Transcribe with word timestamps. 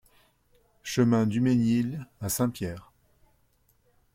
Chemin 0.83 1.27
Dumesgnil 1.27 2.07
à 2.21 2.29
Saint-Pierre 2.29 2.91